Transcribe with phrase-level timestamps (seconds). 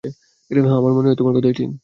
[0.03, 1.71] হ্যাঁ, আমার মনে হয় তোমার কথাই ঠিক।